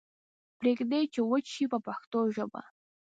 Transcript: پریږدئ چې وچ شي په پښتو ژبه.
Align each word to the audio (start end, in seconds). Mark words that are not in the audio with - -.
پریږدئ 0.59 1.03
چې 1.13 1.21
وچ 1.29 1.45
شي 1.55 1.65
په 1.71 1.77
پښتو 1.85 2.19
ژبه. 2.35 2.61